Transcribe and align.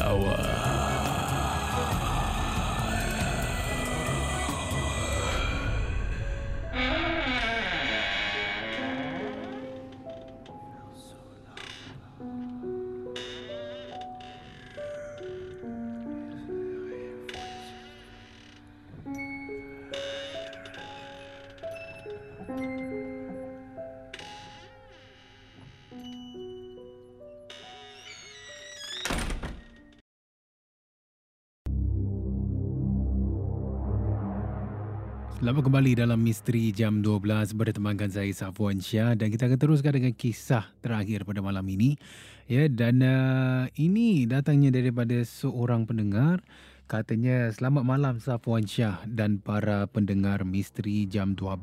lawan. 0.00 0.79
Selamat 35.40 35.72
kembali 35.72 35.96
dalam 35.96 36.20
Misteri 36.20 36.68
Jam 36.68 37.00
12 37.00 37.56
bertemankan 37.56 38.12
saya 38.12 38.28
Safwan 38.28 38.76
Syah 38.76 39.16
dan 39.16 39.32
kita 39.32 39.48
akan 39.48 39.56
teruskan 39.56 39.96
dengan 39.96 40.12
kisah 40.12 40.68
terakhir 40.84 41.24
pada 41.24 41.40
malam 41.40 41.64
ini. 41.64 41.96
Ya 42.44 42.68
dan 42.68 43.00
uh, 43.00 43.64
ini 43.72 44.28
datangnya 44.28 44.68
daripada 44.68 45.16
seorang 45.24 45.88
pendengar 45.88 46.44
katanya 46.92 47.48
selamat 47.56 47.88
malam 47.88 48.14
Safwan 48.20 48.68
Syah 48.68 49.00
dan 49.08 49.40
para 49.40 49.88
pendengar 49.88 50.44
Misteri 50.44 51.08
Jam 51.08 51.32
12. 51.32 51.56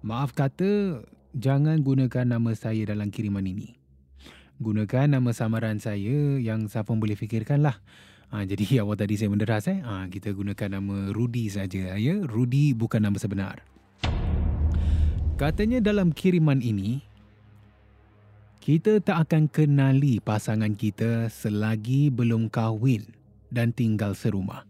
Maaf 0.00 0.32
kata 0.32 1.04
jangan 1.36 1.84
gunakan 1.84 2.24
nama 2.24 2.56
saya 2.56 2.88
dalam 2.88 3.12
kiriman 3.12 3.44
ini. 3.44 3.76
Gunakan 4.64 5.12
nama 5.12 5.28
samaran 5.36 5.76
saya 5.76 6.40
yang 6.40 6.72
Safwan 6.72 7.04
boleh 7.04 7.20
fikirkanlah. 7.20 7.84
Ha, 8.28 8.44
jadi 8.44 8.64
awal 8.84 8.96
tadi 9.00 9.16
saya 9.16 9.32
menderas 9.32 9.68
eh. 9.68 9.80
Ha, 9.80 10.08
kita 10.12 10.32
gunakan 10.36 10.80
nama 10.80 11.12
Rudy 11.12 11.48
saja 11.48 11.96
ya. 11.96 12.14
Rudy 12.24 12.76
bukan 12.76 13.04
nama 13.04 13.16
sebenar. 13.16 13.64
Katanya 15.38 15.78
dalam 15.78 16.10
kiriman 16.10 16.58
ini 16.58 16.98
kita 18.58 18.98
tak 19.00 19.30
akan 19.30 19.46
kenali 19.48 20.18
pasangan 20.18 20.74
kita 20.74 21.30
selagi 21.30 22.10
belum 22.10 22.50
kahwin 22.50 23.06
dan 23.48 23.72
tinggal 23.72 24.12
serumah. 24.12 24.66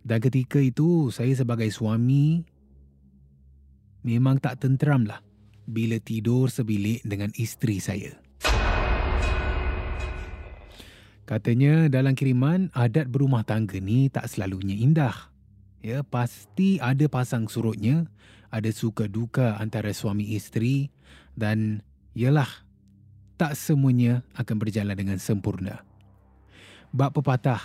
Dan 0.00 0.22
ketika 0.22 0.56
itu 0.56 1.12
saya 1.12 1.34
sebagai 1.36 1.68
suami 1.68 2.40
memang 4.00 4.40
tak 4.40 4.64
tenteram 4.64 5.04
lah 5.04 5.20
bila 5.68 6.00
tidur 6.00 6.48
sebilik 6.48 7.04
dengan 7.04 7.28
isteri 7.36 7.82
saya. 7.82 8.16
Katanya 11.30 11.86
dalam 11.86 12.18
kiriman 12.18 12.74
adat 12.74 13.06
berumah 13.06 13.46
tangga 13.46 13.78
ni 13.78 14.10
tak 14.10 14.26
selalunya 14.26 14.74
indah. 14.74 15.14
Ya, 15.78 16.02
pasti 16.02 16.82
ada 16.82 17.06
pasang 17.06 17.46
surutnya, 17.46 18.10
ada 18.50 18.66
suka 18.74 19.06
duka 19.06 19.54
antara 19.62 19.94
suami 19.94 20.34
isteri 20.34 20.90
dan 21.38 21.86
yalah 22.18 22.50
tak 23.38 23.54
semuanya 23.54 24.26
akan 24.34 24.56
berjalan 24.58 24.98
dengan 24.98 25.22
sempurna. 25.22 25.86
Bab 26.90 27.14
pepatah, 27.14 27.62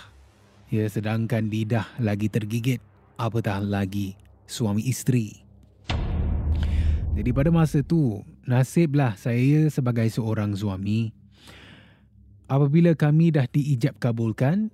ya 0.70 0.86
sedangkan 0.86 1.50
lidah 1.50 1.90
lagi 1.98 2.30
tergigit, 2.30 2.78
apatah 3.18 3.58
lagi 3.58 4.14
suami 4.46 4.86
isteri. 4.86 5.42
Jadi 7.18 7.34
pada 7.34 7.50
masa 7.50 7.82
tu, 7.82 8.22
nasiblah 8.46 9.18
saya 9.18 9.66
sebagai 9.74 10.06
seorang 10.06 10.54
suami 10.54 11.25
apabila 12.46 12.94
kami 12.94 13.34
dah 13.34 13.46
diijab 13.50 13.98
kabulkan, 13.98 14.70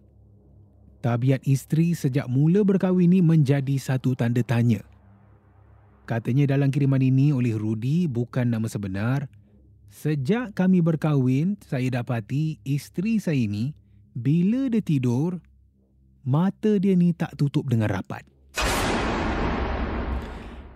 tabiat 1.05 1.45
isteri 1.45 1.93
sejak 1.93 2.31
mula 2.31 2.65
berkahwin 2.65 3.13
ini 3.13 3.21
menjadi 3.21 3.77
satu 3.77 4.17
tanda 4.17 4.41
tanya. 4.41 4.85
Katanya 6.07 6.57
dalam 6.57 6.69
kiriman 6.69 7.01
ini 7.01 7.33
oleh 7.33 7.57
Rudy 7.57 8.07
bukan 8.07 8.53
nama 8.53 8.67
sebenar. 8.69 9.31
Sejak 9.93 10.57
kami 10.57 10.81
berkahwin, 10.81 11.61
saya 11.69 12.01
dapati 12.01 12.57
isteri 12.65 13.21
saya 13.21 13.37
ini 13.37 13.77
bila 14.17 14.69
dia 14.73 14.81
tidur, 14.81 15.41
mata 16.25 16.81
dia 16.81 16.97
ni 16.97 17.13
tak 17.13 17.37
tutup 17.37 17.69
dengan 17.69 17.93
rapat. 17.93 18.25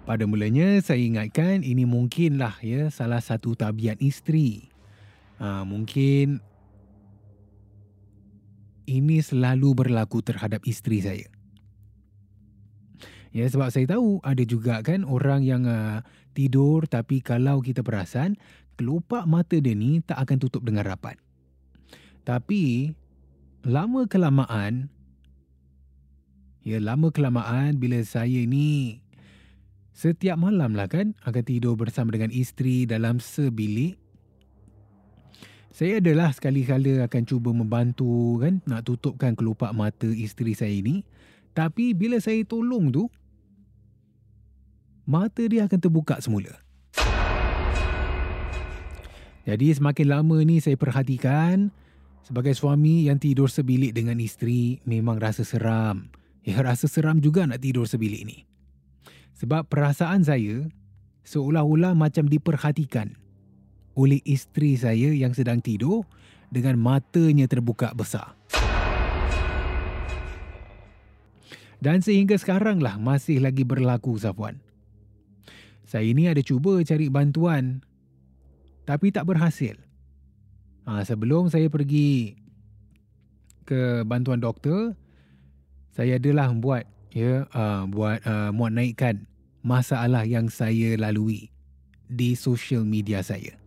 Pada 0.06 0.22
mulanya 0.22 0.78
saya 0.78 1.02
ingatkan 1.02 1.66
ini 1.66 1.82
mungkinlah 1.82 2.62
ya 2.62 2.86
salah 2.94 3.18
satu 3.18 3.58
tabiat 3.58 3.98
isteri. 3.98 4.70
Ha, 5.42 5.66
mungkin 5.66 6.38
ini 8.86 9.20
selalu 9.20 9.84
berlaku 9.84 10.22
terhadap 10.22 10.62
isteri 10.64 11.02
saya. 11.02 11.28
Ya 13.36 13.44
sebab 13.44 13.68
saya 13.68 13.84
tahu 13.84 14.24
ada 14.24 14.40
juga 14.48 14.80
kan 14.80 15.04
orang 15.04 15.44
yang 15.44 15.68
uh, 15.68 16.00
tidur 16.32 16.88
tapi 16.88 17.20
kalau 17.20 17.60
kita 17.60 17.84
perasan 17.84 18.40
kelopak 18.80 19.28
mata 19.28 19.60
dia 19.60 19.76
ni 19.76 20.00
tak 20.00 20.16
akan 20.24 20.40
tutup 20.40 20.64
dengan 20.64 20.88
rapat. 20.88 21.20
Tapi 22.24 22.96
lama 23.66 24.08
kelamaan 24.08 24.88
ya 26.64 26.78
lama 26.80 27.12
kelamaan 27.12 27.76
bila 27.76 28.00
saya 28.06 28.46
ni 28.46 29.02
setiap 29.92 30.38
malam 30.40 30.72
lah 30.72 30.88
kan 30.88 31.12
akan 31.24 31.42
tidur 31.44 31.76
bersama 31.76 32.14
dengan 32.16 32.32
isteri 32.32 32.88
dalam 32.88 33.20
sebilik 33.20 34.00
saya 35.76 36.00
adalah 36.00 36.32
sekali-kala 36.32 37.04
akan 37.04 37.22
cuba 37.28 37.52
membantu 37.52 38.40
kan 38.40 38.64
nak 38.64 38.88
tutupkan 38.88 39.36
kelopak 39.36 39.76
mata 39.76 40.08
isteri 40.08 40.56
saya 40.56 40.72
ini. 40.72 41.04
Tapi 41.52 41.92
bila 41.92 42.16
saya 42.16 42.40
tolong 42.48 42.88
tu, 42.88 43.12
mata 45.04 45.44
dia 45.44 45.68
akan 45.68 45.76
terbuka 45.76 46.16
semula. 46.24 46.64
Jadi 49.44 49.76
semakin 49.76 50.16
lama 50.16 50.40
ni 50.48 50.64
saya 50.64 50.80
perhatikan 50.80 51.68
sebagai 52.24 52.56
suami 52.56 53.12
yang 53.12 53.20
tidur 53.20 53.52
sebilik 53.52 53.92
dengan 53.92 54.16
isteri 54.16 54.80
memang 54.88 55.20
rasa 55.20 55.44
seram. 55.44 56.08
Ya 56.40 56.56
rasa 56.64 56.88
seram 56.88 57.20
juga 57.20 57.44
nak 57.44 57.60
tidur 57.60 57.84
sebilik 57.84 58.24
ni. 58.24 58.48
Sebab 59.36 59.68
perasaan 59.68 60.24
saya 60.24 60.72
seolah-olah 61.28 61.92
macam 61.92 62.32
diperhatikan 62.32 63.25
oleh 63.96 64.20
isteri 64.28 64.76
saya 64.76 65.10
yang 65.10 65.32
sedang 65.32 65.64
tidur 65.64 66.04
dengan 66.52 66.76
matanya 66.78 67.48
terbuka 67.48 67.96
besar. 67.96 68.36
Dan 71.80 72.00
sehingga 72.00 72.36
sekarang 72.36 72.80
lah 72.80 72.96
masih 72.96 73.40
lagi 73.40 73.64
berlaku 73.64 74.16
Safwan. 74.16 74.60
Saya 75.86 76.08
ini 76.08 76.28
ada 76.28 76.40
cuba 76.40 76.80
cari 76.84 77.08
bantuan 77.08 77.84
tapi 78.86 79.10
tak 79.10 79.26
berhasil. 79.28 79.76
Ha, 80.86 81.02
sebelum 81.02 81.50
saya 81.50 81.66
pergi 81.66 82.38
ke 83.66 84.06
bantuan 84.06 84.38
doktor, 84.38 84.94
saya 85.90 86.22
adalah 86.22 86.54
buat 86.54 86.86
ya 87.10 87.50
uh, 87.50 87.82
buat 87.90 88.22
uh, 88.22 88.50
muat 88.54 88.72
naikkan 88.76 89.26
masalah 89.66 90.22
yang 90.22 90.46
saya 90.46 90.94
lalui 90.94 91.50
di 92.06 92.38
social 92.38 92.86
media 92.86 93.18
saya. 93.26 93.65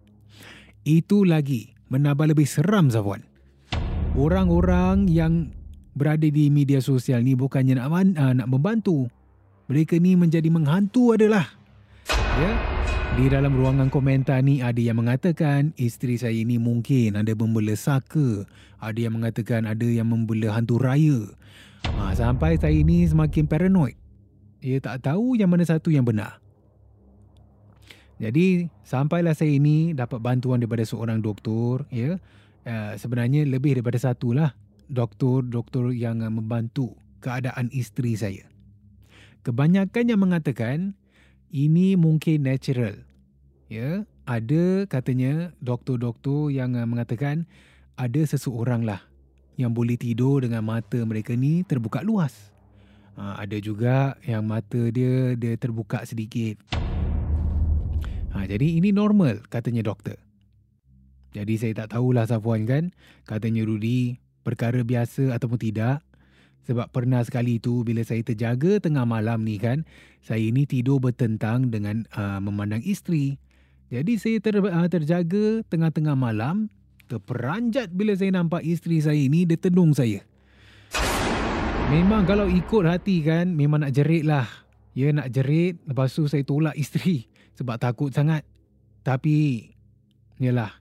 Itu 0.90 1.22
lagi 1.22 1.78
menambah 1.94 2.34
lebih 2.34 2.50
seram 2.50 2.90
Zafwan. 2.90 3.22
Orang-orang 4.18 5.06
yang 5.06 5.54
berada 5.94 6.26
di 6.26 6.50
media 6.50 6.82
sosial 6.82 7.22
ni 7.22 7.38
bukannya 7.38 7.78
nak 7.78 7.94
uh, 7.94 8.34
nak 8.34 8.48
membantu. 8.50 9.06
Mereka 9.70 10.02
ni 10.02 10.18
menjadi 10.18 10.50
menghantu 10.50 11.14
adalah. 11.14 11.46
Ya. 12.42 12.52
Di 13.22 13.30
dalam 13.30 13.54
ruangan 13.54 13.94
komentar 13.94 14.42
ni 14.42 14.66
ada 14.66 14.82
yang 14.82 14.98
mengatakan 14.98 15.78
isteri 15.78 16.18
saya 16.18 16.34
ini 16.34 16.58
mungkin 16.58 17.22
ada 17.22 17.38
membela 17.38 17.78
saka. 17.78 18.50
Ada 18.82 18.98
yang 18.98 19.22
mengatakan 19.22 19.70
ada 19.70 19.86
yang 19.86 20.10
membela 20.10 20.58
hantu 20.58 20.82
raya. 20.82 21.30
Ha, 21.86 22.18
sampai 22.18 22.58
saya 22.58 22.74
ini 22.74 23.06
semakin 23.06 23.46
paranoid. 23.46 23.94
Ia 24.66 24.82
tak 24.82 25.06
tahu 25.06 25.38
yang 25.38 25.54
mana 25.54 25.70
satu 25.70 25.94
yang 25.94 26.02
benar. 26.02 26.42
Jadi 28.20 28.68
sampailah 28.84 29.32
saya 29.32 29.56
ini 29.56 29.96
dapat 29.96 30.20
bantuan 30.20 30.60
daripada 30.60 30.84
seorang 30.84 31.24
doktor. 31.24 31.88
Ya, 31.88 32.20
uh, 32.68 32.94
sebenarnya 33.00 33.48
lebih 33.48 33.80
daripada 33.80 33.96
satu 33.96 34.36
lah 34.36 34.52
doktor-doktor 34.92 35.96
yang 35.96 36.20
membantu 36.28 37.00
keadaan 37.24 37.72
isteri 37.72 38.20
saya. 38.20 38.46
Kebanyakan 39.48 40.06
yang 40.12 40.20
mengatakan 40.20 40.78
ini 41.50 41.96
mungkin 41.96 42.44
natural. 42.44 43.08
Ya, 43.72 44.04
ada 44.28 44.84
katanya 44.90 45.56
doktor-doktor 45.64 46.52
yang 46.52 46.76
mengatakan 46.76 47.48
ada 47.96 48.22
seseorang 48.28 48.84
lah 48.84 49.00
yang 49.60 49.76
boleh 49.76 50.00
tidur 50.00 50.44
dengan 50.44 50.64
mata 50.64 51.00
mereka 51.04 51.36
ni 51.36 51.68
terbuka 51.68 52.00
luas. 52.04 52.52
Ha, 53.20 53.44
ada 53.44 53.60
juga 53.60 54.16
yang 54.24 54.48
mata 54.48 54.80
dia 54.90 55.36
dia 55.36 55.54
terbuka 55.60 56.08
sedikit. 56.08 56.56
Ha, 58.34 58.46
jadi 58.46 58.78
ini 58.78 58.94
normal 58.94 59.42
katanya 59.50 59.82
doktor. 59.82 60.22
Jadi 61.34 61.54
saya 61.62 61.74
tak 61.86 61.98
tahulah 61.98 62.26
Safwan 62.26 62.66
kan. 62.66 62.94
Katanya 63.26 63.66
Rudy 63.66 64.18
perkara 64.42 64.82
biasa 64.82 65.34
ataupun 65.38 65.62
tidak. 65.62 66.02
Sebab 66.66 66.90
pernah 66.94 67.22
sekali 67.26 67.58
itu 67.58 67.82
bila 67.82 68.06
saya 68.06 68.22
terjaga 68.22 68.78
tengah 68.82 69.06
malam 69.06 69.42
ni 69.46 69.58
kan. 69.58 69.86
Saya 70.22 70.42
ini 70.42 70.70
tidur 70.70 71.02
bertentang 71.02 71.74
dengan 71.74 72.06
uh, 72.14 72.38
memandang 72.42 72.82
isteri. 72.86 73.38
Jadi 73.90 74.22
saya 74.22 74.38
ter, 74.38 74.62
uh, 74.62 74.90
terjaga 74.90 75.66
tengah-tengah 75.70 76.14
malam. 76.14 76.70
Terperanjat 77.10 77.90
bila 77.90 78.14
saya 78.14 78.30
nampak 78.38 78.62
isteri 78.62 79.02
saya 79.02 79.18
ini 79.18 79.50
dia 79.50 79.58
tenung 79.58 79.98
saya. 79.98 80.22
Memang 81.90 82.30
kalau 82.30 82.46
ikut 82.46 82.86
hati 82.86 83.26
kan, 83.26 83.50
memang 83.50 83.82
nak 83.82 83.98
jerit 83.98 84.22
lah. 84.22 84.46
Ya 84.94 85.10
nak 85.10 85.34
jerit, 85.34 85.82
lepas 85.90 86.14
tu 86.14 86.30
saya 86.30 86.46
tolak 86.46 86.78
isteri 86.78 87.29
sebab 87.60 87.76
takut 87.76 88.16
sangat. 88.16 88.48
Tapi, 89.04 89.68
yalah. 90.40 90.80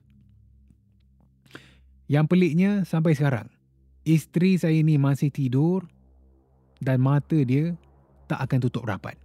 Yang 2.06 2.26
peliknya 2.30 2.70
sampai 2.86 3.19
sekarang, 3.19 3.50
isteri 4.06 4.54
saya 4.54 4.78
ni 4.78 4.96
masih 4.96 5.34
tidur 5.34 5.90
dan 6.78 7.02
mata 7.02 7.36
dia 7.42 7.75
tak 8.30 8.38
akan 8.46 8.58
tutup 8.62 8.86
rapat. 8.86 9.19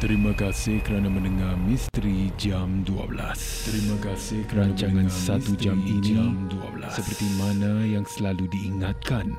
Terima 0.00 0.32
kasih 0.32 0.80
kerana 0.80 1.12
mendengar 1.12 1.60
Misteri 1.60 2.32
Jam 2.40 2.80
12. 2.88 3.20
Terima 3.68 3.96
kasih 4.00 4.48
kerana 4.48 4.72
rancangan 4.72 5.08
satu 5.12 5.52
jam 5.60 5.76
ini 5.84 6.16
jam 6.16 6.48
12. 6.48 6.88
seperti 6.88 7.28
mana 7.36 7.84
yang 7.84 8.08
selalu 8.08 8.48
diingatkan. 8.48 9.36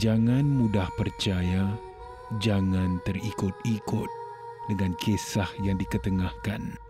Jangan 0.00 0.48
mudah 0.48 0.88
percaya, 0.96 1.68
jangan 2.40 2.96
terikut-ikut 3.04 4.10
dengan 4.72 4.96
kisah 4.96 5.48
yang 5.60 5.76
diketengahkan 5.76 6.80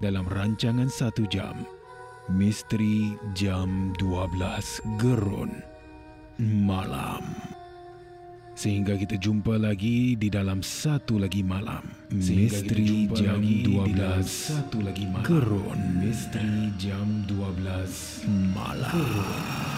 dalam 0.00 0.24
rancangan 0.32 0.88
satu 0.88 1.28
jam. 1.28 1.68
Misteri 2.28 3.16
Jam 3.32 3.96
12 3.96 5.00
Gerun 5.00 5.48
Malam. 6.40 7.24
Sehingga 8.52 8.98
kita 9.00 9.16
jumpa 9.16 9.56
lagi 9.56 10.12
di 10.18 10.28
dalam 10.28 10.60
satu 10.60 11.16
lagi 11.16 11.46
malam. 11.46 11.84
Misteri 12.10 13.06
jam 13.16 13.38
12 13.38 14.26
satu 14.26 14.82
lagi 14.82 15.06
malam. 15.06 15.24
Kerun. 15.24 15.80
Misteri 16.02 16.74
jam 16.76 17.22
12 17.30 18.26
malam. 18.52 18.92
Malam. 18.92 19.77